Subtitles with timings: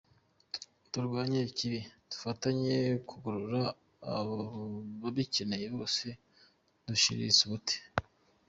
[0.91, 2.75] Turwanye ikibi, dufatanye
[3.09, 3.61] kugorora
[4.17, 6.05] ababikeneye bose
[6.87, 7.75] dushiritse ubute.